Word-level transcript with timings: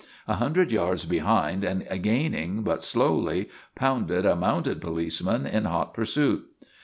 A 0.27 0.37
hundred 0.37 0.71
yards 0.71 1.05
behind 1.05 1.63
and 1.63 1.87
gaining 2.01 2.63
but 2.63 2.81
slowly, 2.81 3.49
pounded 3.75 4.25
a 4.25 4.35
mounted 4.35 4.81
policeman 4.81 5.45
in 5.45 5.65
hot 5.65 5.93
pur 5.93 6.05
suit. 6.05 6.43